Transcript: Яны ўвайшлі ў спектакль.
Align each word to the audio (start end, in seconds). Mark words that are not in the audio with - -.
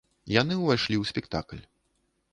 Яны 0.41 0.57
ўвайшлі 0.61 0.95
ў 1.01 1.13
спектакль. 1.13 1.63